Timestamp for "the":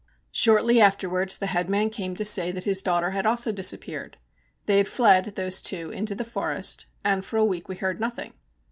1.37-1.45, 6.15-6.23